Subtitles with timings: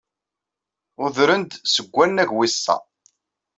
[1.03, 2.77] Udren-d seg wannag wis sa.